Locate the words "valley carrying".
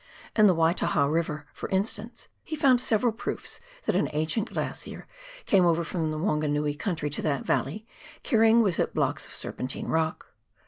7.45-8.63